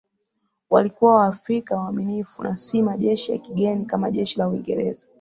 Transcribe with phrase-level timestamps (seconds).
[0.69, 5.07] Walikuwa Waafrika waaminifu na si majeshi ya kigeni kama Jeshi la Uingereza